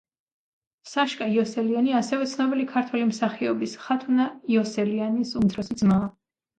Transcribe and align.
საშკა 0.93 1.27
იოსელიანი 1.33 1.93
ასევე 2.01 2.31
ცნობილი 2.33 2.67
ქართველი 2.73 3.07
მსახიობის, 3.13 3.79
ხათუნა 3.87 4.29
იოსელიანის 4.59 5.39
უმცროსი 5.45 5.83
ძმაა. 5.87 6.15